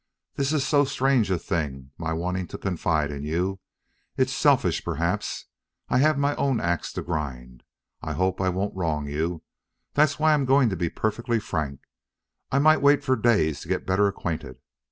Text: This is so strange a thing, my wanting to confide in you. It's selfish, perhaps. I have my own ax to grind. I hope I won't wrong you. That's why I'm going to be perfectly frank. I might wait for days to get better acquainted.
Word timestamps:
This 0.33 0.51
is 0.51 0.67
so 0.67 0.83
strange 0.83 1.29
a 1.29 1.37
thing, 1.37 1.91
my 1.95 2.11
wanting 2.11 2.47
to 2.47 2.57
confide 2.57 3.11
in 3.11 3.21
you. 3.23 3.59
It's 4.17 4.33
selfish, 4.33 4.83
perhaps. 4.83 5.45
I 5.89 5.99
have 5.99 6.17
my 6.17 6.33
own 6.37 6.59
ax 6.59 6.91
to 6.93 7.03
grind. 7.03 7.61
I 8.01 8.13
hope 8.13 8.41
I 8.41 8.49
won't 8.49 8.75
wrong 8.75 9.07
you. 9.07 9.43
That's 9.93 10.17
why 10.17 10.33
I'm 10.33 10.45
going 10.45 10.69
to 10.69 10.75
be 10.75 10.89
perfectly 10.89 11.39
frank. 11.39 11.81
I 12.51 12.57
might 12.57 12.81
wait 12.81 13.03
for 13.03 13.15
days 13.15 13.61
to 13.61 13.67
get 13.67 13.85
better 13.85 14.07
acquainted. 14.07 14.57